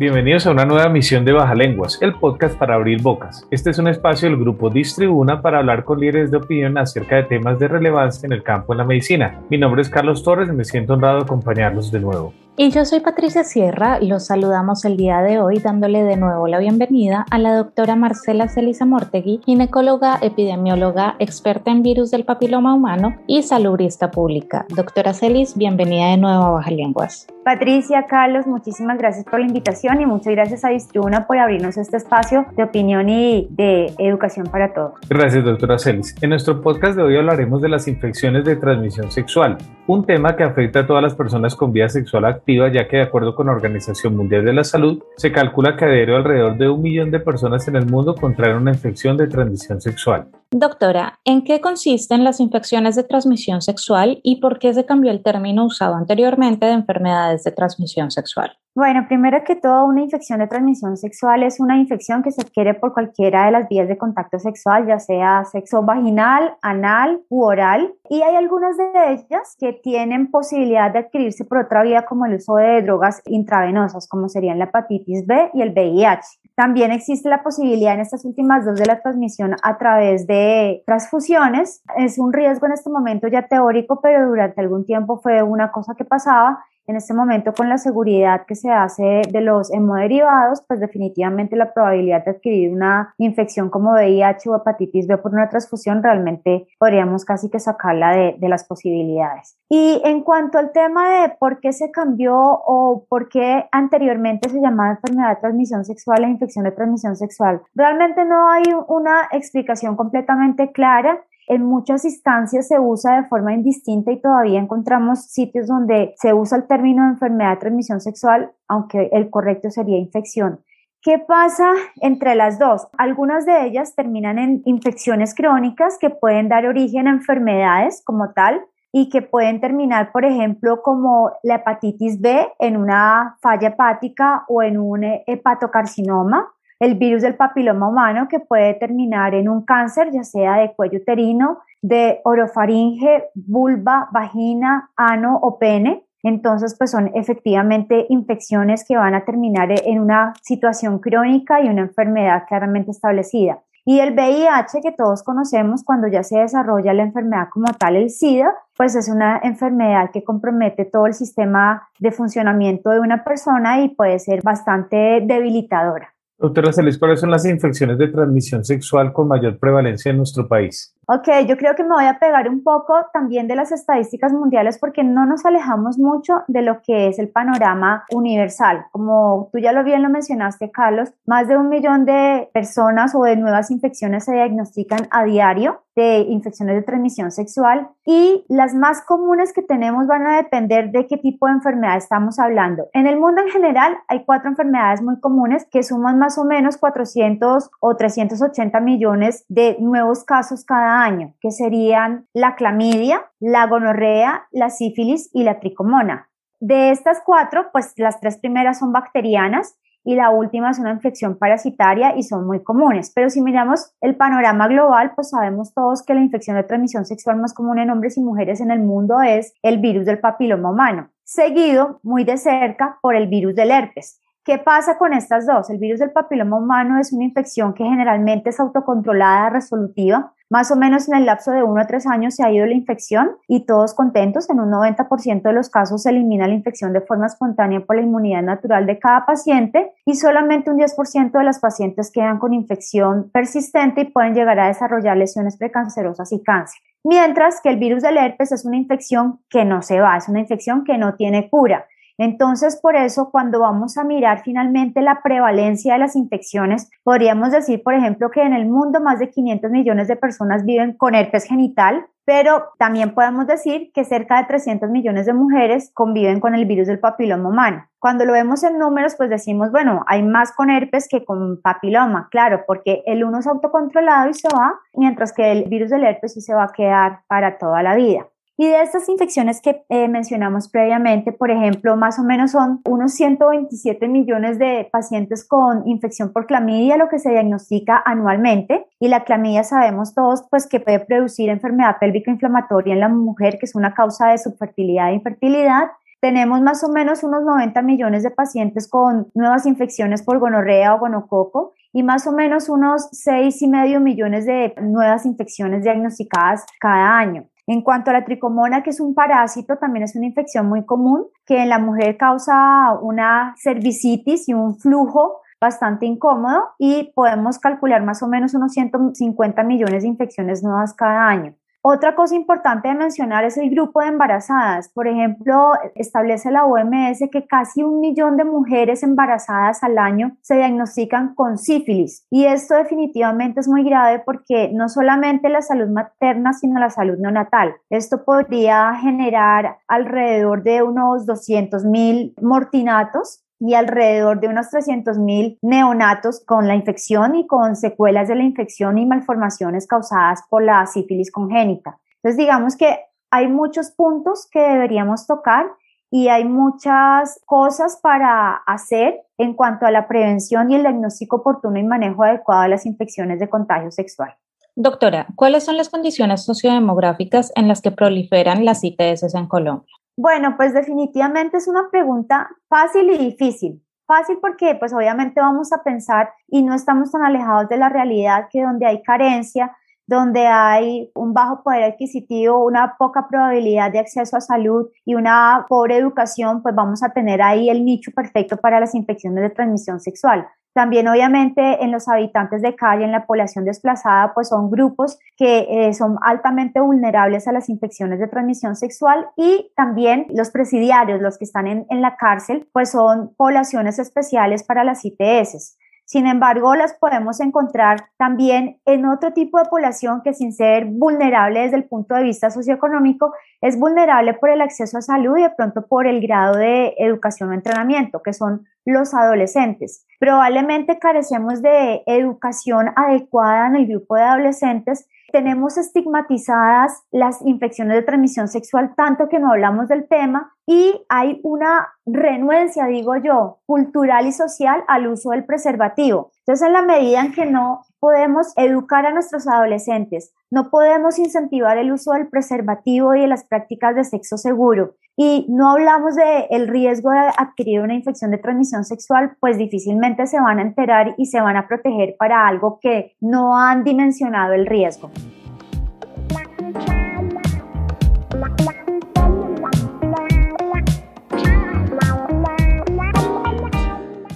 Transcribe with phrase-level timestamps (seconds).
[0.00, 3.46] Bienvenidos a una nueva emisión de Baja Lenguas, el podcast para abrir bocas.
[3.50, 7.24] Este es un espacio del grupo Distribuna para hablar con líderes de opinión acerca de
[7.24, 9.42] temas de relevancia en el campo de la medicina.
[9.50, 12.32] Mi nombre es Carlos Torres y me siento honrado de acompañarlos de nuevo.
[12.56, 16.58] Y yo soy Patricia Sierra, los saludamos el día de hoy dándole de nuevo la
[16.58, 23.16] bienvenida a la doctora Marcela Celisa Mortegui, ginecóloga, epidemióloga, experta en virus del papiloma humano
[23.26, 24.64] y salubrista pública.
[24.74, 27.26] Doctora Celis, bienvenida de nuevo a Baja Lenguas.
[27.44, 31.96] Patricia, Carlos, muchísimas gracias por la invitación y muchas gracias a Distribuna por abrirnos este
[31.96, 34.92] espacio de opinión y de educación para todos.
[35.08, 36.14] Gracias, doctora Celis.
[36.20, 40.44] En nuestro podcast de hoy hablaremos de las infecciones de transmisión sexual, un tema que
[40.44, 43.52] afecta a todas las personas con vida sexual activa, ya que de acuerdo con la
[43.52, 47.66] Organización Mundial de la Salud, se calcula que adhiere alrededor de un millón de personas
[47.68, 50.28] en el mundo contraen una infección de transmisión sexual.
[50.52, 55.22] Doctora, ¿en qué consisten las infecciones de transmisión sexual y por qué se cambió el
[55.22, 58.52] término usado anteriormente de enfermedades de transmisión sexual?
[58.74, 62.74] Bueno, primero que todo, una infección de transmisión sexual es una infección que se adquiere
[62.74, 67.92] por cualquiera de las vías de contacto sexual, ya sea sexo vaginal, anal u oral.
[68.08, 72.34] Y hay algunas de ellas que tienen posibilidad de adquirirse por otra vía, como el
[72.34, 76.40] uso de drogas intravenosas, como serían la hepatitis B y el VIH.
[76.54, 81.82] También existe la posibilidad en estas últimas dos de la transmisión a través de transfusiones.
[81.96, 85.94] Es un riesgo en este momento ya teórico, pero durante algún tiempo fue una cosa
[85.96, 90.80] que pasaba en este momento, con la seguridad que se hace de los hemoderivados, pues
[90.80, 96.02] definitivamente la probabilidad de adquirir una infección como VIH o hepatitis B por una transfusión
[96.02, 99.56] realmente podríamos casi que sacarla de, las posibilidades.
[99.68, 104.60] Y en cuanto al tema de por qué se cambió o por qué anteriormente se
[104.60, 109.94] llamaba enfermedad de transmisión sexual e infección de transmisión sexual, realmente no hay una explicación
[109.94, 116.14] completamente clara en muchas instancias se usa de forma indistinta y todavía encontramos sitios donde
[116.16, 120.60] se usa el término de enfermedad de transmisión sexual, aunque el correcto sería infección.
[121.02, 122.86] ¿Qué pasa entre las dos?
[122.96, 128.64] Algunas de ellas terminan en infecciones crónicas que pueden dar origen a enfermedades como tal
[128.92, 134.62] y que pueden terminar, por ejemplo, como la hepatitis B en una falla hepática o
[134.62, 136.48] en un hepatocarcinoma
[136.80, 140.98] el virus del papiloma humano que puede terminar en un cáncer, ya sea de cuello
[140.98, 146.04] uterino, de orofaringe, vulva, vagina, ano o pene.
[146.22, 151.82] Entonces, pues son efectivamente infecciones que van a terminar en una situación crónica y una
[151.82, 153.60] enfermedad claramente establecida.
[153.84, 158.10] Y el VIH que todos conocemos cuando ya se desarrolla la enfermedad como tal, el
[158.10, 163.80] SIDA, pues es una enfermedad que compromete todo el sistema de funcionamiento de una persona
[163.80, 166.12] y puede ser bastante debilitadora.
[166.40, 170.96] Doctora Celis, ¿cuáles son las infecciones de transmisión sexual con mayor prevalencia en nuestro país?
[171.12, 174.78] Ok, yo creo que me voy a pegar un poco también de las estadísticas mundiales
[174.78, 178.86] porque no nos alejamos mucho de lo que es el panorama universal.
[178.92, 183.24] Como tú ya lo bien lo mencionaste, Carlos, más de un millón de personas o
[183.24, 189.02] de nuevas infecciones se diagnostican a diario de infecciones de transmisión sexual y las más
[189.02, 192.88] comunes que tenemos van a depender de qué tipo de enfermedad estamos hablando.
[192.92, 196.76] En el mundo en general hay cuatro enfermedades muy comunes que suman más o menos
[196.76, 200.99] 400 o 380 millones de nuevos casos cada año,
[201.40, 206.28] que serían la clamidia, la gonorrea, la sífilis y la tricomona.
[206.60, 211.38] De estas cuatro, pues las tres primeras son bacterianas y la última es una infección
[211.38, 213.12] parasitaria y son muy comunes.
[213.14, 217.36] Pero si miramos el panorama global, pues sabemos todos que la infección de transmisión sexual
[217.36, 221.10] más común en hombres y mujeres en el mundo es el virus del papiloma humano,
[221.24, 224.20] seguido muy de cerca por el virus del herpes.
[224.42, 225.68] ¿Qué pasa con estas dos?
[225.68, 230.32] El virus del papiloma humano es una infección que generalmente es autocontrolada, resolutiva.
[230.52, 232.74] Más o menos en el lapso de 1 a 3 años se ha ido la
[232.74, 234.50] infección y todos contentos.
[234.50, 238.02] En un 90% de los casos se elimina la infección de forma espontánea por la
[238.02, 243.30] inmunidad natural de cada paciente y solamente un 10% de las pacientes quedan con infección
[243.32, 246.80] persistente y pueden llegar a desarrollar lesiones precancerosas y cáncer.
[247.04, 250.40] Mientras que el virus del herpes es una infección que no se va, es una
[250.40, 251.86] infección que no tiene cura.
[252.20, 257.82] Entonces, por eso, cuando vamos a mirar finalmente la prevalencia de las infecciones, podríamos decir,
[257.82, 261.44] por ejemplo, que en el mundo más de 500 millones de personas viven con herpes
[261.44, 266.66] genital, pero también podemos decir que cerca de 300 millones de mujeres conviven con el
[266.66, 267.86] virus del papiloma humano.
[267.98, 272.28] Cuando lo vemos en números, pues decimos, bueno, hay más con herpes que con papiloma,
[272.30, 276.34] claro, porque el uno es autocontrolado y se va, mientras que el virus del herpes
[276.34, 278.26] sí se va a quedar para toda la vida.
[278.60, 283.14] Y de estas infecciones que eh, mencionamos previamente, por ejemplo, más o menos son unos
[283.14, 288.84] 127 millones de pacientes con infección por clamidia, lo que se diagnostica anualmente.
[288.98, 293.56] Y la clamidia sabemos todos pues que puede producir enfermedad pélvica inflamatoria en la mujer,
[293.58, 295.92] que es una causa de subfertilidad e infertilidad.
[296.20, 300.98] Tenemos más o menos unos 90 millones de pacientes con nuevas infecciones por gonorrea o
[300.98, 307.16] gonococo y más o menos unos seis y medio millones de nuevas infecciones diagnosticadas cada
[307.16, 307.46] año.
[307.72, 311.28] En cuanto a la tricomona, que es un parásito, también es una infección muy común
[311.46, 318.02] que en la mujer causa una cervicitis y un flujo bastante incómodo y podemos calcular
[318.02, 321.54] más o menos unos 150 millones de infecciones nuevas cada año.
[321.82, 324.90] Otra cosa importante de mencionar es el grupo de embarazadas.
[324.90, 330.56] Por ejemplo, establece la OMS que casi un millón de mujeres embarazadas al año se
[330.56, 332.26] diagnostican con sífilis.
[332.30, 337.16] Y esto definitivamente es muy grave porque no solamente la salud materna, sino la salud
[337.18, 337.74] neonatal.
[337.88, 346.42] Esto podría generar alrededor de unos 200 mil mortinatos y alrededor de unos 300.000 neonatos
[346.44, 351.30] con la infección y con secuelas de la infección y malformaciones causadas por la sífilis
[351.30, 351.98] congénita.
[352.16, 352.98] Entonces, digamos que
[353.30, 355.66] hay muchos puntos que deberíamos tocar
[356.10, 361.78] y hay muchas cosas para hacer en cuanto a la prevención y el diagnóstico oportuno
[361.78, 364.34] y manejo adecuado de las infecciones de contagio sexual.
[364.74, 369.94] Doctora, ¿cuáles son las condiciones sociodemográficas en las que proliferan las ITS en Colombia?
[370.22, 373.82] Bueno, pues definitivamente es una pregunta fácil y difícil.
[374.06, 378.48] Fácil porque pues obviamente vamos a pensar y no estamos tan alejados de la realidad
[378.50, 379.74] que donde hay carencia,
[380.06, 385.64] donde hay un bajo poder adquisitivo, una poca probabilidad de acceso a salud y una
[385.70, 390.00] pobre educación, pues vamos a tener ahí el nicho perfecto para las infecciones de transmisión
[390.00, 390.46] sexual.
[390.72, 395.66] También obviamente en los habitantes de calle, en la población desplazada, pues son grupos que
[395.68, 401.38] eh, son altamente vulnerables a las infecciones de transmisión sexual y también los presidiarios, los
[401.38, 405.76] que están en, en la cárcel, pues son poblaciones especiales para las ITS.
[406.10, 411.60] Sin embargo, las podemos encontrar también en otro tipo de población que sin ser vulnerable
[411.60, 415.50] desde el punto de vista socioeconómico, es vulnerable por el acceso a salud y de
[415.50, 420.04] pronto por el grado de educación o entrenamiento, que son los adolescentes.
[420.18, 428.02] Probablemente carecemos de educación adecuada en el grupo de adolescentes tenemos estigmatizadas las infecciones de
[428.02, 434.28] transmisión sexual tanto que no hablamos del tema y hay una renuencia, digo yo, cultural
[434.28, 436.30] y social al uso del preservativo.
[436.46, 441.76] Entonces, en la medida en que no podemos educar a nuestros adolescentes, no podemos incentivar
[441.76, 446.46] el uso del preservativo y de las prácticas de sexo seguro y no hablamos de
[446.50, 451.16] el riesgo de adquirir una infección de transmisión sexual, pues difícilmente se van a enterar
[451.18, 455.10] y se van a proteger para algo que no han dimensionado el riesgo.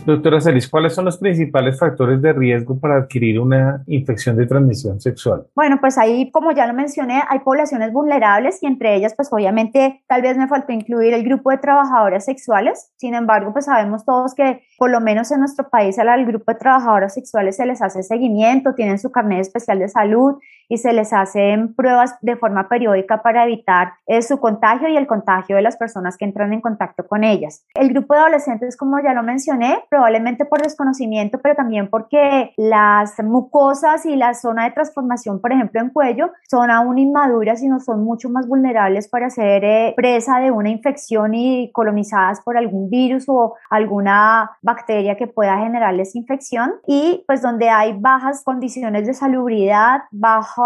[0.06, 5.00] Doctora Celis, ¿cuáles son los principales factores de riesgo para adquirir una infección de transmisión
[5.00, 5.46] sexual?
[5.54, 10.02] Bueno, pues ahí, como ya lo mencioné, hay poblaciones vulnerables y entre ellas, pues obviamente,
[10.06, 12.92] tal vez me faltó incluir el grupo de trabajadoras sexuales.
[12.96, 16.58] Sin embargo, pues sabemos todos que por lo menos en nuestro país al grupo de
[16.58, 20.34] trabajadoras sexuales se les hace seguimiento, tienen su carnet especial de salud
[20.68, 25.06] y se les hacen pruebas de forma periódica para evitar eh, su contagio y el
[25.06, 27.64] contagio de las personas que entran en contacto con ellas.
[27.74, 33.14] El grupo de adolescentes, como ya lo mencioné, probablemente por desconocimiento, pero también porque las
[33.22, 37.78] mucosas y la zona de transformación, por ejemplo, en cuello, son aún inmaduras y no
[37.78, 42.90] son mucho más vulnerables para ser eh, presa de una infección y colonizadas por algún
[42.90, 46.72] virus o alguna bacteria que pueda generarles infección.
[46.88, 50.64] Y pues donde hay bajas condiciones de salubridad, bajo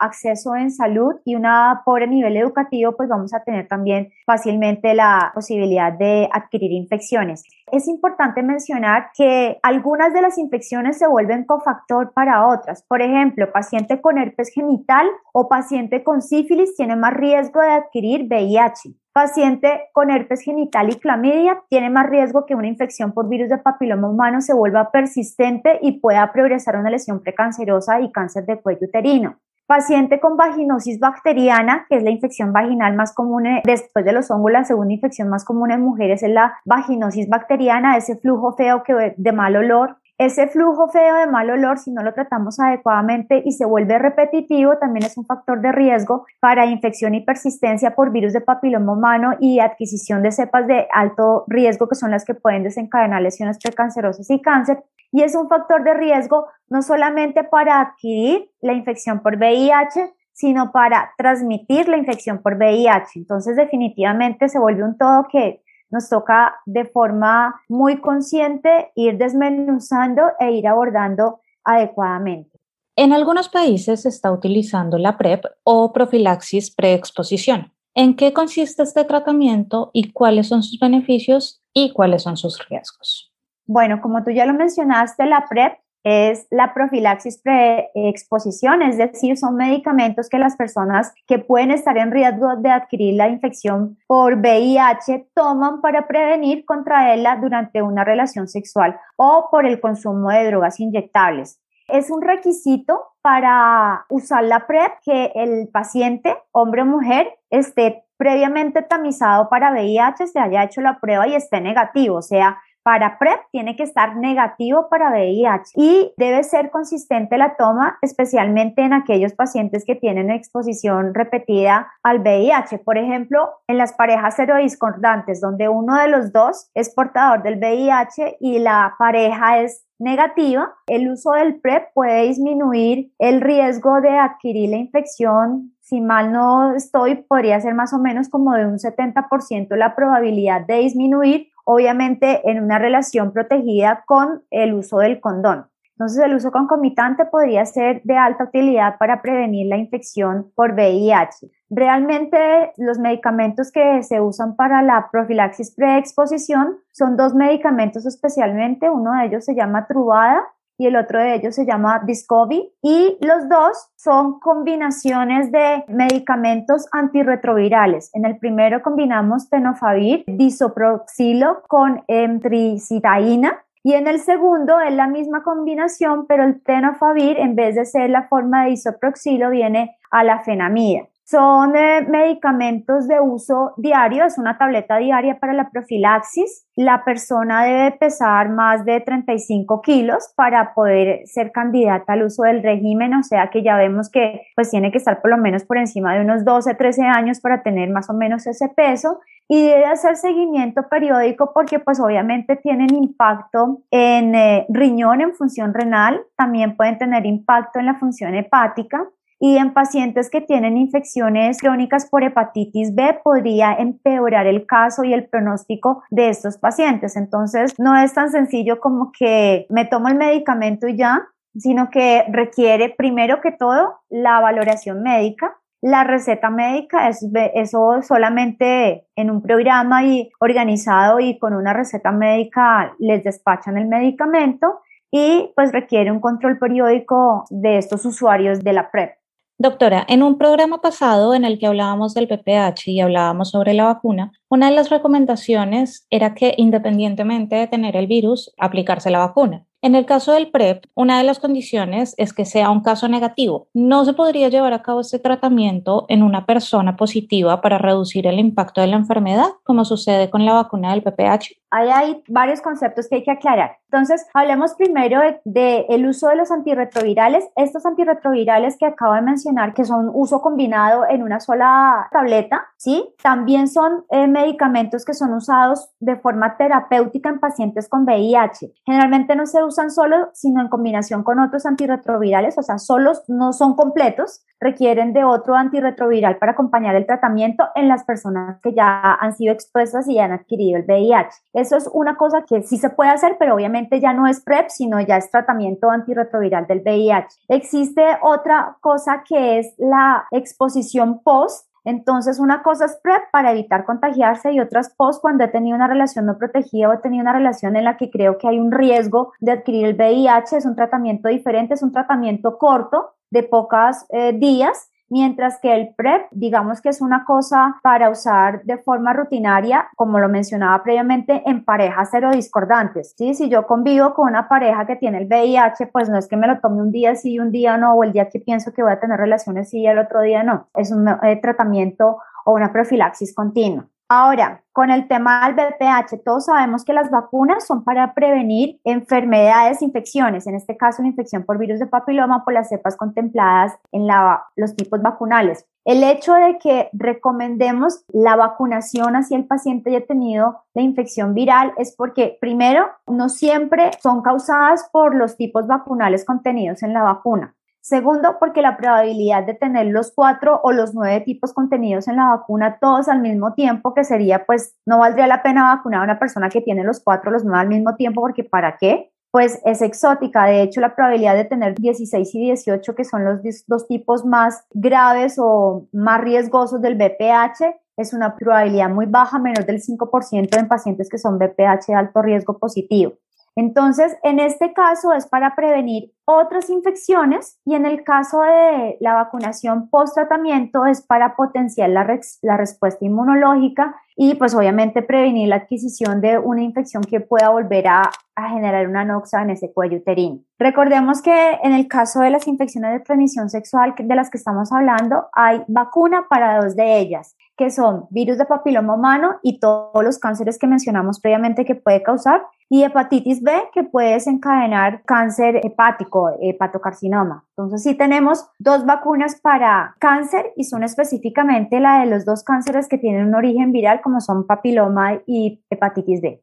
[0.00, 1.44] acceso en salud y un
[1.84, 7.44] pobre nivel educativo, pues vamos a tener también fácilmente la posibilidad de adquirir infecciones.
[7.72, 12.82] Es importante mencionar que algunas de las infecciones se vuelven cofactor para otras.
[12.82, 18.26] Por ejemplo, paciente con herpes genital o paciente con sífilis tiene más riesgo de adquirir
[18.28, 18.94] VIH.
[19.12, 23.58] Paciente con herpes genital y clamidia tiene más riesgo que una infección por virus de
[23.58, 28.60] papiloma humano se vuelva persistente y pueda progresar a una lesión precancerosa y cáncer de
[28.60, 29.36] cuello uterino.
[29.70, 34.28] Paciente con vaginosis bacteriana, que es la infección vaginal más común eh, después de los
[34.28, 38.82] hongos, la segunda infección más común en mujeres es la vaginosis bacteriana, ese flujo feo
[38.82, 43.42] que de mal olor ese flujo feo de mal olor, si no lo tratamos adecuadamente
[43.42, 48.12] y se vuelve repetitivo, también es un factor de riesgo para infección y persistencia por
[48.12, 52.34] virus de papiloma humano y adquisición de cepas de alto riesgo, que son las que
[52.34, 54.84] pueden desencadenar lesiones precancerosas y cáncer.
[55.10, 60.70] Y es un factor de riesgo no solamente para adquirir la infección por VIH, sino
[60.70, 63.20] para transmitir la infección por VIH.
[63.20, 70.22] Entonces, definitivamente se vuelve un todo que nos toca de forma muy consciente ir desmenuzando
[70.38, 72.58] e ir abordando adecuadamente.
[72.96, 77.72] En algunos países se está utilizando la PrEP o profilaxis preexposición.
[77.94, 83.32] ¿En qué consiste este tratamiento y cuáles son sus beneficios y cuáles son sus riesgos?
[83.66, 89.56] Bueno, como tú ya lo mencionaste, la PrEP es la profilaxis preexposición, es decir, son
[89.56, 95.30] medicamentos que las personas que pueden estar en riesgo de adquirir la infección por VIH
[95.34, 101.60] toman para prevenir contraerla durante una relación sexual o por el consumo de drogas inyectables.
[101.88, 108.82] Es un requisito para usar la PrEP que el paciente, hombre o mujer, esté previamente
[108.82, 113.40] tamizado para VIH, se haya hecho la prueba y esté negativo, o sea, para PrEP
[113.52, 119.34] tiene que estar negativo para VIH y debe ser consistente la toma, especialmente en aquellos
[119.34, 122.78] pacientes que tienen exposición repetida al VIH.
[122.78, 128.38] Por ejemplo, en las parejas serodiscordantes, donde uno de los dos es portador del VIH
[128.40, 134.70] y la pareja es negativa, el uso del PrEP puede disminuir el riesgo de adquirir
[134.70, 135.74] la infección.
[135.80, 140.62] Si mal no estoy, podría ser más o menos como de un 70% la probabilidad
[140.66, 145.66] de disminuir obviamente en una relación protegida con el uso del condón.
[145.92, 151.48] Entonces, el uso concomitante podría ser de alta utilidad para prevenir la infección por VIH.
[151.68, 158.90] Realmente, los medicamentos que se usan para la profilaxis preexposición son dos medicamentos especialmente.
[158.90, 160.42] Uno de ellos se llama Truvada
[160.80, 166.86] y el otro de ellos se llama Discovi y los dos son combinaciones de medicamentos
[166.90, 168.10] antirretrovirales.
[168.14, 175.42] En el primero combinamos tenofovir, disoproxilo con emtricitabina y en el segundo es la misma
[175.42, 180.40] combinación, pero el tenofovir en vez de ser la forma de disoproxilo viene a la
[180.40, 181.09] fenamida.
[181.30, 186.66] Son eh, medicamentos de uso diario, es una tableta diaria para la profilaxis.
[186.74, 192.64] La persona debe pesar más de 35 kilos para poder ser candidata al uso del
[192.64, 195.78] régimen, o sea que ya vemos que pues tiene que estar por lo menos por
[195.78, 199.20] encima de unos 12, 13 años para tener más o menos ese peso.
[199.46, 205.74] Y debe hacer seguimiento periódico porque pues obviamente tienen impacto en eh, riñón, en función
[205.74, 209.06] renal, también pueden tener impacto en la función hepática
[209.42, 215.14] y en pacientes que tienen infecciones crónicas por hepatitis B podría empeorar el caso y
[215.14, 217.16] el pronóstico de estos pacientes.
[217.16, 222.24] Entonces, no es tan sencillo como que me tomo el medicamento y ya, sino que
[222.30, 225.56] requiere primero que todo la valoración médica.
[225.80, 232.12] La receta médica, es, eso solamente en un programa y organizado y con una receta
[232.12, 234.80] médica les despachan el medicamento
[235.10, 239.19] y pues requiere un control periódico de estos usuarios de la PrEP.
[239.62, 243.84] Doctora, en un programa pasado en el que hablábamos del PPH y hablábamos sobre la
[243.84, 249.66] vacuna, una de las recomendaciones era que independientemente de tener el virus, aplicarse la vacuna.
[249.82, 253.68] En el caso del PrEP, una de las condiciones es que sea un caso negativo.
[253.72, 258.38] No se podría llevar a cabo este tratamiento en una persona positiva para reducir el
[258.38, 261.60] impacto de la enfermedad, como sucede con la vacuna del PPH.
[261.70, 263.78] Ahí hay varios conceptos que hay que aclarar.
[263.84, 267.48] Entonces, hablemos primero del de, el uso de los antirretrovirales.
[267.56, 273.14] Estos antirretrovirales que acabo de mencionar, que son uso combinado en una sola tableta, ¿sí?
[273.22, 278.72] También son eh, medicamentos que son usados de forma terapéutica en pacientes con VIH.
[278.84, 283.52] Generalmente no se usan solo, sino en combinación con otros antirretrovirales, o sea, solos no
[283.52, 289.14] son completos, requieren de otro antirretroviral para acompañar el tratamiento en las personas que ya
[289.14, 291.30] han sido expuestas y han adquirido el VIH.
[291.54, 294.68] Eso es una cosa que sí se puede hacer, pero obviamente ya no es PrEP,
[294.68, 297.28] sino ya es tratamiento antirretroviral del VIH.
[297.48, 303.84] Existe otra cosa que es la exposición post entonces, una cosa es PrEP para evitar
[303.84, 307.32] contagiarse y otras post cuando he tenido una relación no protegida o he tenido una
[307.32, 310.58] relación en la que creo que hay un riesgo de adquirir el VIH.
[310.58, 315.94] Es un tratamiento diferente, es un tratamiento corto de pocos eh, días mientras que el
[315.94, 321.42] PrEP, digamos que es una cosa para usar de forma rutinaria, como lo mencionaba previamente,
[321.44, 323.14] en parejas serodiscordantes.
[323.18, 323.34] ¿sí?
[323.34, 326.46] Si yo convivo con una pareja que tiene el VIH, pues no es que me
[326.46, 328.82] lo tome un día sí y un día no, o el día que pienso que
[328.82, 330.68] voy a tener relaciones sí y el otro día no.
[330.74, 333.86] Es un eh, tratamiento o una profilaxis continua.
[334.12, 339.82] Ahora, con el tema del BPH, todos sabemos que las vacunas son para prevenir enfermedades,
[339.82, 344.08] infecciones, en este caso una infección por virus de papiloma por las cepas contempladas en
[344.56, 345.64] los tipos vacunales.
[345.84, 351.72] El hecho de que recomendemos la vacunación hacia el paciente haya tenido la infección viral
[351.78, 357.54] es porque, primero, no siempre son causadas por los tipos vacunales contenidos en la vacuna.
[357.82, 362.28] Segundo, porque la probabilidad de tener los cuatro o los nueve tipos contenidos en la
[362.28, 366.18] vacuna todos al mismo tiempo, que sería, pues, no valdría la pena vacunar a una
[366.18, 369.12] persona que tiene los cuatro o los nueve al mismo tiempo, porque ¿para qué?
[369.30, 370.44] Pues es exótica.
[370.44, 374.66] De hecho, la probabilidad de tener 16 y 18, que son los dos tipos más
[374.70, 380.68] graves o más riesgosos del BPH, es una probabilidad muy baja, menos del 5% en
[380.68, 383.14] pacientes que son BPH de alto riesgo positivo.
[383.56, 389.14] Entonces, en este caso es para prevenir otras infecciones y en el caso de la
[389.14, 392.06] vacunación post-tratamiento es para potenciar la,
[392.42, 397.88] la, respuesta inmunológica y pues obviamente prevenir la adquisición de una infección que pueda volver
[397.88, 400.40] a, a generar una noxa en ese cuello uterino.
[400.58, 404.72] Recordemos que en el caso de las infecciones de transmisión sexual de las que estamos
[404.72, 410.04] hablando, hay vacuna para dos de ellas, que son virus de papiloma humano y todos
[410.04, 415.60] los cánceres que mencionamos previamente que puede causar y hepatitis B que puede desencadenar cáncer
[415.64, 417.44] hepático, hepatocarcinoma.
[417.56, 422.88] Entonces sí tenemos dos vacunas para cáncer y son específicamente la de los dos cánceres
[422.88, 426.42] que tienen un origen viral como son papiloma y hepatitis B.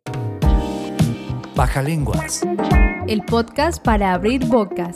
[1.55, 2.45] Baja lenguas.
[3.07, 4.95] El podcast para abrir bocas.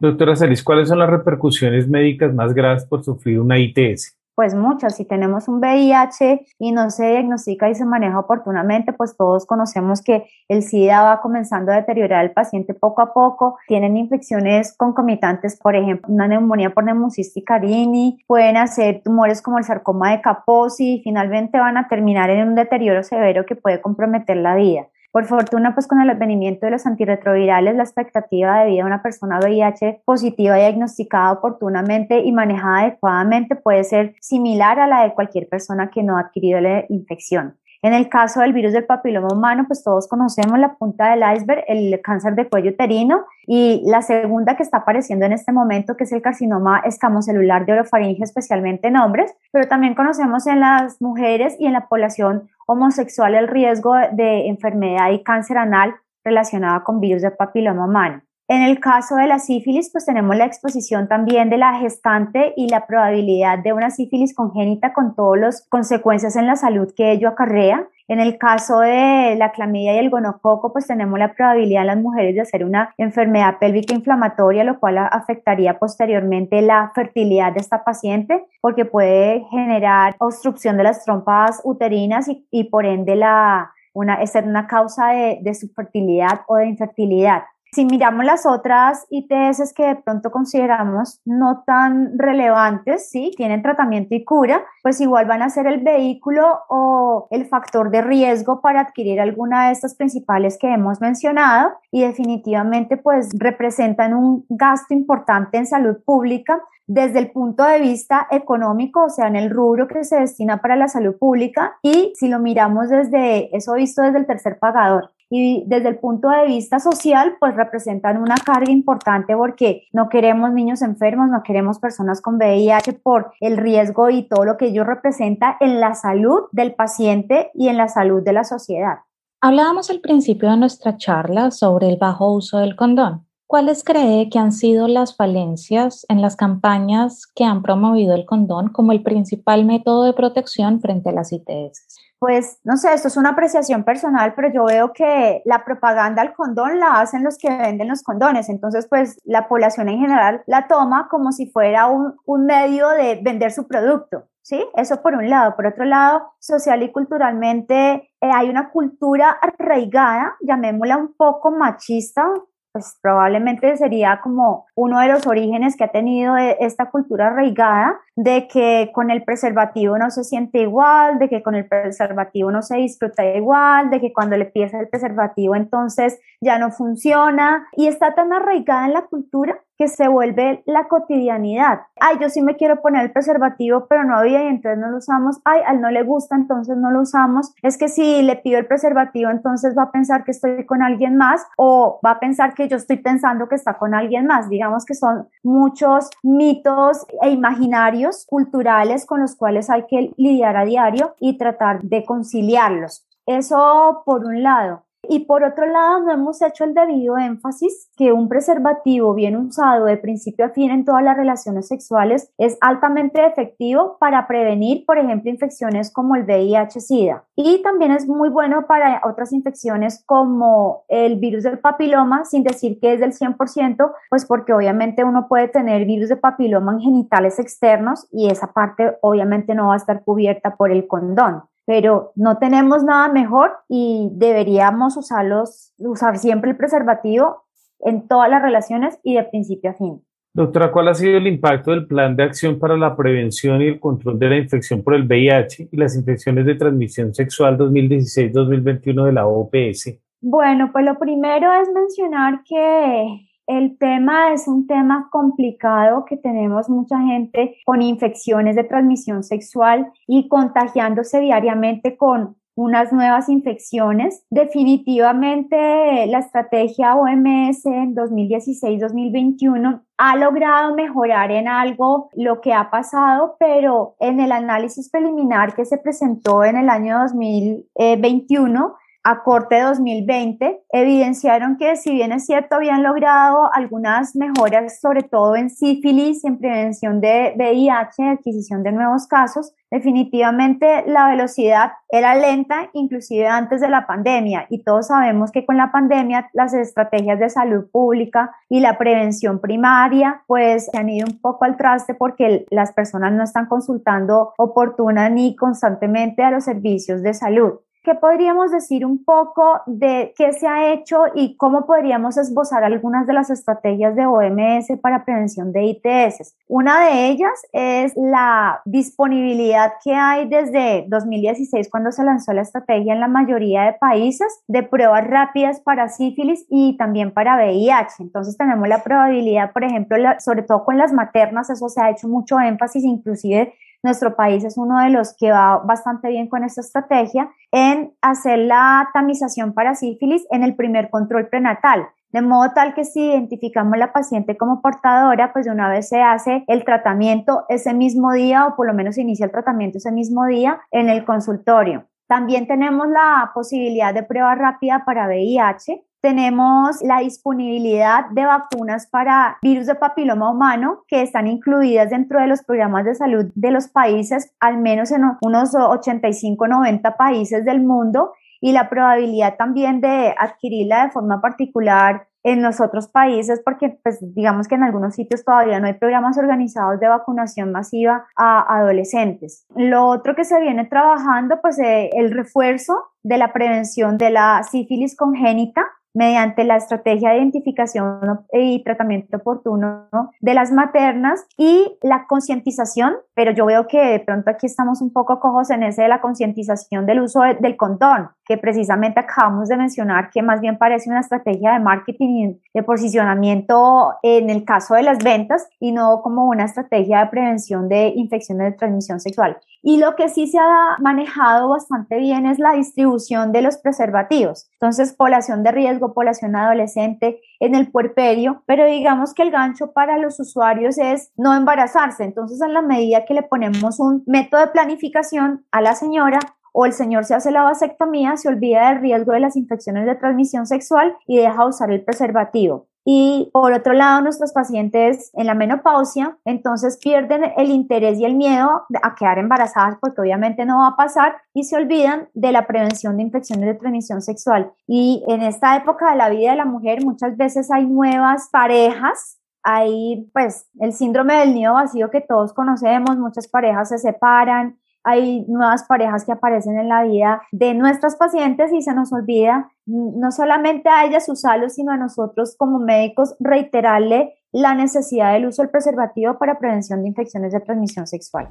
[0.00, 4.16] Doctora Celis, ¿cuáles son las repercusiones médicas más graves por sufrir una ITS?
[4.34, 9.16] Pues muchas, si tenemos un VIH y no se diagnostica y se maneja oportunamente, pues
[9.16, 13.96] todos conocemos que el SIDA va comenzando a deteriorar al paciente poco a poco, tienen
[13.96, 20.10] infecciones concomitantes, por ejemplo, una neumonía por neumocistis carini, pueden hacer tumores como el sarcoma
[20.10, 24.56] de Kaposi y finalmente van a terminar en un deterioro severo que puede comprometer la
[24.56, 24.88] vida.
[25.14, 29.00] Por fortuna, pues con el advenimiento de los antirretrovirales, la expectativa de vida de una
[29.00, 35.48] persona VIH positiva diagnosticada oportunamente y manejada adecuadamente puede ser similar a la de cualquier
[35.48, 37.54] persona que no ha adquirido la infección.
[37.84, 41.64] En el caso del virus del papiloma humano, pues todos conocemos la punta del iceberg,
[41.68, 46.04] el cáncer de cuello uterino, y la segunda que está apareciendo en este momento, que
[46.04, 51.56] es el carcinoma escamocelular de orofaringe, especialmente en hombres, pero también conocemos en las mujeres
[51.58, 55.94] y en la población homosexual el riesgo de enfermedad y cáncer anal
[56.24, 58.22] relacionado con virus del papiloma humano.
[58.46, 62.68] En el caso de la sífilis, pues tenemos la exposición también de la gestante y
[62.68, 67.28] la probabilidad de una sífilis congénita con todas las consecuencias en la salud que ello
[67.28, 67.88] acarrea.
[68.06, 71.96] En el caso de la clamidia y el gonococo, pues tenemos la probabilidad en las
[71.96, 77.82] mujeres de hacer una enfermedad pélvica inflamatoria, lo cual afectaría posteriormente la fertilidad de esta
[77.82, 84.44] paciente, porque puede generar obstrucción de las trompas uterinas y, por ende la, una, ser
[84.44, 87.44] una causa de, de subfertilidad o de infertilidad.
[87.74, 94.14] Si miramos las otras ITS que de pronto consideramos no tan relevantes, sí, tienen tratamiento
[94.14, 98.82] y cura, pues igual van a ser el vehículo o el factor de riesgo para
[98.82, 105.58] adquirir alguna de estas principales que hemos mencionado y definitivamente pues representan un gasto importante
[105.58, 110.04] en salud pública desde el punto de vista económico, o sea, en el rubro que
[110.04, 114.26] se destina para la salud pública y si lo miramos desde, eso visto desde el
[114.26, 119.88] tercer pagador, y desde el punto de vista social, pues representan una carga importante porque
[119.92, 124.56] no queremos niños enfermos, no queremos personas con VIH por el riesgo y todo lo
[124.56, 128.98] que ello representa en la salud del paciente y en la salud de la sociedad.
[129.40, 133.26] Hablábamos al principio de nuestra charla sobre el bajo uso del condón.
[133.46, 138.68] ¿Cuáles cree que han sido las falencias en las campañas que han promovido el condón
[138.68, 142.03] como el principal método de protección frente a las ITS?
[142.24, 146.32] Pues no sé, esto es una apreciación personal, pero yo veo que la propaganda al
[146.32, 150.66] condón la hacen los que venden los condones, entonces pues la población en general la
[150.66, 154.24] toma como si fuera un, medio de vender su producto.
[154.40, 154.62] ¿Sí?
[154.74, 155.54] Eso por un lado.
[155.54, 162.26] Por otro lado, social y culturalmente eh, hay una cultura arraigada, llamémosla un poco machista,
[162.72, 168.00] pues probablemente sería como uno de los orígenes que ha tenido e, esta cultura arraigada
[168.16, 172.62] de que con el preservativo no se siente igual, de que con el preservativo no
[172.62, 177.86] se disfruta igual, de que cuando le pides el preservativo entonces ya no funciona y
[177.86, 181.80] está tan arraigada en la cultura que se vuelve la cotidianidad.
[182.00, 184.98] Ay, yo sí me quiero poner el preservativo, pero no había y entonces no lo
[184.98, 185.40] usamos.
[185.44, 187.52] Ay, al no le gusta, entonces no lo usamos.
[187.62, 191.16] Es que si le pido el preservativo, entonces va a pensar que estoy con alguien
[191.16, 194.48] más o va a pensar que yo estoy pensando que está con alguien más.
[194.48, 200.64] Digamos que son muchos mitos e imaginarios culturales con los cuales hay que lidiar a
[200.64, 203.06] diario y tratar de conciliarlos.
[203.26, 204.83] Eso por un lado.
[205.08, 209.86] Y por otro lado, no hemos hecho el debido énfasis que un preservativo bien usado
[209.86, 214.98] de principio a fin en todas las relaciones sexuales es altamente efectivo para prevenir, por
[214.98, 217.24] ejemplo, infecciones como el VIH-Sida.
[217.36, 222.78] Y también es muy bueno para otras infecciones como el virus del papiloma, sin decir
[222.80, 227.38] que es del 100%, pues porque obviamente uno puede tener virus de papiloma en genitales
[227.38, 232.38] externos y esa parte obviamente no va a estar cubierta por el condón pero no
[232.38, 237.44] tenemos nada mejor y deberíamos usarlos, usar siempre el preservativo
[237.80, 240.02] en todas las relaciones y de principio a fin.
[240.36, 243.80] Doctora, ¿cuál ha sido el impacto del Plan de Acción para la Prevención y el
[243.80, 249.12] Control de la Infección por el VIH y las infecciones de transmisión sexual 2016-2021 de
[249.12, 249.96] la OPS?
[250.20, 256.68] Bueno, pues lo primero es mencionar que el tema es un tema complicado que tenemos
[256.68, 264.24] mucha gente con infecciones de transmisión sexual y contagiándose diariamente con unas nuevas infecciones.
[264.30, 273.36] Definitivamente la estrategia OMS en 2016-2021 ha logrado mejorar en algo lo que ha pasado,
[273.38, 278.74] pero en el análisis preliminar que se presentó en el año 2021,
[279.04, 285.36] a corte 2020 evidenciaron que si bien es cierto habían logrado algunas mejoras, sobre todo
[285.36, 292.70] en sífilis, en prevención de VIH, adquisición de nuevos casos, definitivamente la velocidad era lenta,
[292.72, 294.46] inclusive antes de la pandemia.
[294.48, 299.38] Y todos sabemos que con la pandemia las estrategias de salud pública y la prevención
[299.38, 304.32] primaria pues se han ido un poco al traste porque las personas no están consultando
[304.38, 307.60] oportuna ni constantemente a los servicios de salud.
[307.84, 313.06] ¿Qué podríamos decir un poco de qué se ha hecho y cómo podríamos esbozar algunas
[313.06, 316.34] de las estrategias de OMS para prevención de ITS?
[316.48, 322.94] Una de ellas es la disponibilidad que hay desde 2016 cuando se lanzó la estrategia
[322.94, 327.96] en la mayoría de países de pruebas rápidas para sífilis y también para VIH.
[328.00, 332.08] Entonces tenemos la probabilidad, por ejemplo, sobre todo con las maternas, eso se ha hecho
[332.08, 333.52] mucho énfasis, inclusive
[333.84, 338.38] nuestro país es uno de los que va bastante bien con esta estrategia en hacer
[338.40, 341.86] la tamización para sífilis en el primer control prenatal.
[342.08, 346.00] De modo tal que si identificamos la paciente como portadora, pues de una vez se
[346.00, 349.92] hace el tratamiento ese mismo día o por lo menos se inicia el tratamiento ese
[349.92, 351.86] mismo día en el consultorio.
[352.06, 359.38] También tenemos la posibilidad de prueba rápida para VIH, tenemos la disponibilidad de vacunas para
[359.40, 363.68] virus de papiloma humano que están incluidas dentro de los programas de salud de los
[363.68, 368.12] países, al menos en unos 85-90 países del mundo,
[368.42, 373.98] y la probabilidad también de adquirirla de forma particular en los otros países, porque pues
[374.14, 379.46] digamos que en algunos sitios todavía no hay programas organizados de vacunación masiva a adolescentes.
[379.56, 384.42] Lo otro que se viene trabajando, pues eh, el refuerzo de la prevención de la
[384.42, 389.88] sífilis congénita, mediante la estrategia de identificación y tratamiento oportuno
[390.20, 394.92] de las maternas y la concientización, pero yo veo que de pronto aquí estamos un
[394.92, 399.56] poco cojos en ese de la concientización del uso del condón, que precisamente acabamos de
[399.56, 404.74] mencionar que más bien parece una estrategia de marketing y de posicionamiento en el caso
[404.74, 409.38] de las ventas y no como una estrategia de prevención de infecciones de transmisión sexual.
[409.66, 414.46] Y lo que sí se ha manejado bastante bien es la distribución de los preservativos.
[414.60, 419.96] Entonces, población de riesgo, población adolescente en el puerperio, pero digamos que el gancho para
[419.96, 422.04] los usuarios es no embarazarse.
[422.04, 426.18] Entonces, en la medida que le ponemos un método de planificación a la señora,
[426.52, 429.96] o el señor se hace la vasectomía, se olvida del riesgo de las infecciones de
[429.96, 432.68] transmisión sexual y deja usar el preservativo.
[432.84, 438.14] Y por otro lado, nuestros pacientes en la menopausia, entonces pierden el interés y el
[438.14, 442.46] miedo a quedar embarazadas porque obviamente no va a pasar y se olvidan de la
[442.46, 444.52] prevención de infecciones de transmisión sexual.
[444.66, 449.18] Y en esta época de la vida de la mujer muchas veces hay nuevas parejas
[449.44, 455.24] hay pues el síndrome del nido vacío que todos conocemos, muchas parejas se separan, hay
[455.28, 460.12] nuevas parejas que aparecen en la vida de nuestras pacientes y se nos olvida no
[460.12, 465.50] solamente a ellas usarlo, sino a nosotros como médicos reiterarle la necesidad del uso del
[465.50, 468.28] preservativo para prevención de infecciones de transmisión sexual.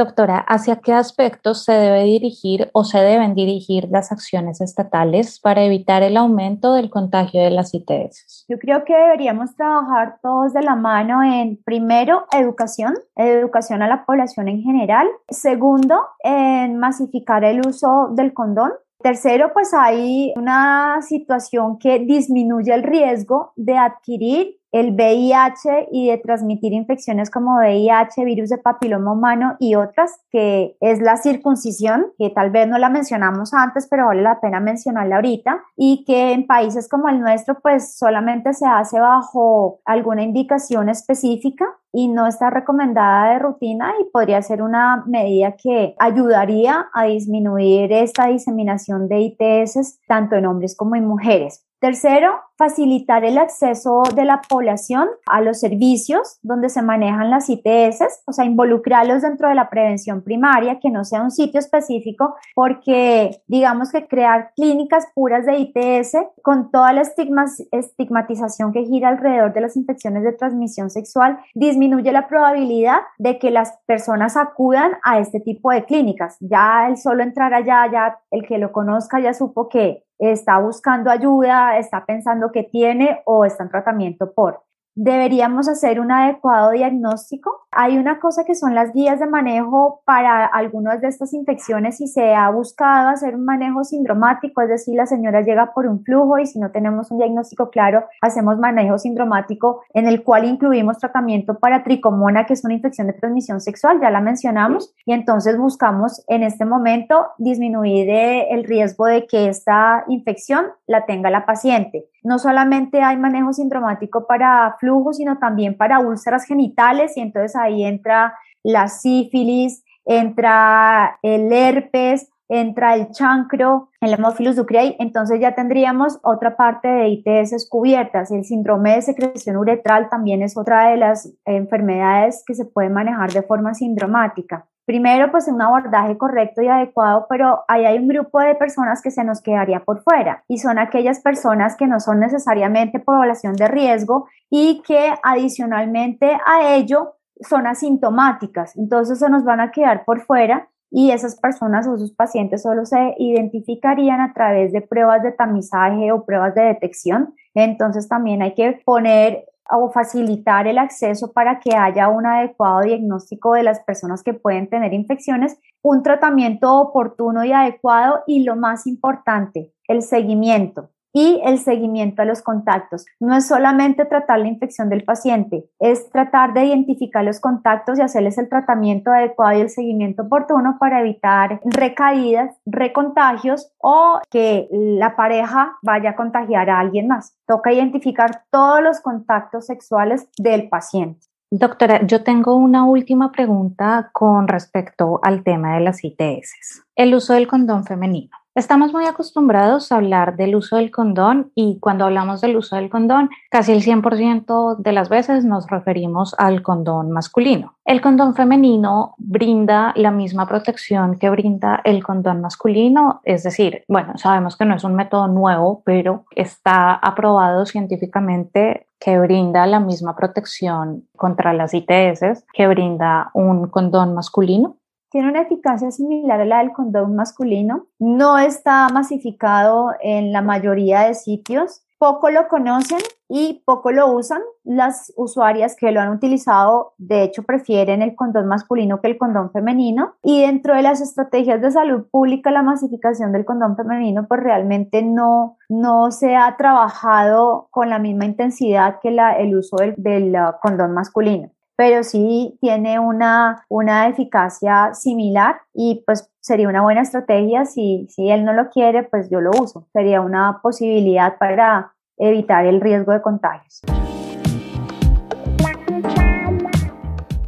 [0.00, 5.62] Doctora, ¿hacia qué aspectos se debe dirigir o se deben dirigir las acciones estatales para
[5.62, 8.46] evitar el aumento del contagio de las ITS?
[8.48, 14.06] Yo creo que deberíamos trabajar todos de la mano en, primero, educación, educación a la
[14.06, 15.06] población en general.
[15.28, 18.72] Segundo, en masificar el uso del condón.
[19.02, 26.18] Tercero, pues hay una situación que disminuye el riesgo de adquirir el VIH y de
[26.18, 32.30] transmitir infecciones como VIH, virus de papiloma humano y otras, que es la circuncisión, que
[32.30, 36.46] tal vez no la mencionamos antes, pero vale la pena mencionarla ahorita, y que en
[36.46, 42.50] países como el nuestro, pues solamente se hace bajo alguna indicación específica y no está
[42.50, 49.20] recomendada de rutina y podría ser una medida que ayudaría a disminuir esta diseminación de
[49.20, 51.66] ITS tanto en hombres como en mujeres.
[51.80, 58.22] Tercero, facilitar el acceso de la población a los servicios donde se manejan las ITS,
[58.26, 63.42] o sea, involucrarlos dentro de la prevención primaria, que no sea un sitio específico, porque
[63.46, 69.62] digamos que crear clínicas puras de ITS con toda la estigmatización que gira alrededor de
[69.62, 75.40] las infecciones de transmisión sexual disminuye la probabilidad de que las personas acudan a este
[75.40, 76.36] tipo de clínicas.
[76.40, 81.10] Ya el solo entrar allá, ya el que lo conozca ya supo que está buscando
[81.10, 84.62] ayuda, está pensando que tiene o está en tratamiento por
[84.94, 87.66] deberíamos hacer un adecuado diagnóstico.
[87.70, 92.08] Hay una cosa que son las guías de manejo para algunas de estas infecciones y
[92.08, 96.38] se ha buscado hacer un manejo sindromático, es decir, la señora llega por un flujo
[96.38, 101.58] y si no tenemos un diagnóstico claro, hacemos manejo sindromático en el cual incluimos tratamiento
[101.58, 106.24] para tricomona, que es una infección de transmisión sexual, ya la mencionamos, y entonces buscamos
[106.28, 112.08] en este momento disminuir el riesgo de que esta infección la tenga la paciente.
[112.22, 117.84] No solamente hay manejo sindromático para flujo, sino también para úlceras genitales y entonces ahí
[117.84, 126.18] entra la sífilis, entra el herpes, entra el chancro, el Hemophilus ducreyi, entonces ya tendríamos
[126.24, 128.32] otra parte de ITS cubiertas.
[128.32, 133.32] El síndrome de secreción uretral también es otra de las enfermedades que se puede manejar
[133.32, 134.66] de forma sindromática.
[134.90, 139.12] Primero, pues un abordaje correcto y adecuado, pero ahí hay un grupo de personas que
[139.12, 143.68] se nos quedaría por fuera y son aquellas personas que no son necesariamente población de
[143.68, 148.76] riesgo y que adicionalmente a ello son asintomáticas.
[148.76, 152.84] Entonces se nos van a quedar por fuera y esas personas o sus pacientes solo
[152.84, 157.36] se identificarían a través de pruebas de tamizaje o pruebas de detección.
[157.54, 163.54] Entonces también hay que poner o facilitar el acceso para que haya un adecuado diagnóstico
[163.54, 168.86] de las personas que pueden tener infecciones, un tratamiento oportuno y adecuado y lo más
[168.86, 173.06] importante, el seguimiento y el seguimiento a los contactos.
[173.18, 178.02] No es solamente tratar la infección del paciente, es tratar de identificar los contactos y
[178.02, 185.16] hacerles el tratamiento adecuado y el seguimiento oportuno para evitar recaídas, recontagios o que la
[185.16, 187.36] pareja vaya a contagiar a alguien más.
[187.46, 191.30] Toca identificar todos los contactos sexuales del paciente.
[191.52, 196.84] Doctora, yo tengo una última pregunta con respecto al tema de las ITS.
[196.94, 198.39] El uso del condón femenino.
[198.56, 202.90] Estamos muy acostumbrados a hablar del uso del condón y cuando hablamos del uso del
[202.90, 207.76] condón, casi el 100% de las veces nos referimos al condón masculino.
[207.84, 214.18] El condón femenino brinda la misma protección que brinda el condón masculino, es decir, bueno,
[214.18, 220.16] sabemos que no es un método nuevo, pero está aprobado científicamente que brinda la misma
[220.16, 224.76] protección contra las ITS que brinda un condón masculino
[225.10, 227.86] tiene una eficacia similar a la del condón masculino.
[227.98, 231.82] No está masificado en la mayoría de sitios.
[231.98, 234.40] Poco lo conocen y poco lo usan.
[234.64, 239.50] Las usuarias que lo han utilizado, de hecho, prefieren el condón masculino que el condón
[239.50, 240.14] femenino.
[240.22, 245.02] Y dentro de las estrategias de salud pública, la masificación del condón femenino, pues realmente
[245.02, 250.34] no, no se ha trabajado con la misma intensidad que la, el uso del, del
[250.34, 257.00] uh, condón masculino pero sí tiene una, una eficacia similar y pues sería una buena
[257.00, 257.64] estrategia.
[257.64, 259.88] Si, si él no lo quiere, pues yo lo uso.
[259.94, 263.80] Sería una posibilidad para evitar el riesgo de contagios.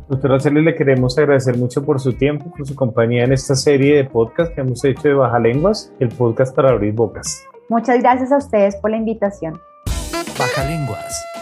[0.09, 3.97] Doctora Celia, le queremos agradecer mucho por su tiempo, por su compañía en esta serie
[3.97, 7.45] de podcast que hemos hecho de Baja Lenguas, el podcast para abrir bocas.
[7.69, 9.61] Muchas gracias a ustedes por la invitación.
[10.39, 11.23] Baja Lenguas,